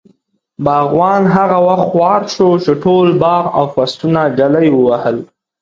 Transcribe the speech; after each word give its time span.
باغوان 0.65 1.23
هغه 1.35 1.57
وخت 1.67 1.87
خوار 1.91 2.21
شو، 2.33 2.49
چې 2.63 2.71
ټول 2.83 3.07
باغ 3.23 3.43
او 3.57 3.65
فصلونه 3.75 4.21
ږلۍ 4.37 4.67
ووهل. 4.73 5.17